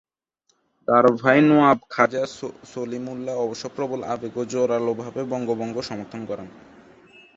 [0.87, 2.23] তাঁর ভাই নওয়াব খাজা
[2.71, 6.47] সলিমুল্লাহ অবশ্য প্রবল আবেগে ও জোরালোভাবে বঙ্গভঙ্গ সমর্থন করেন।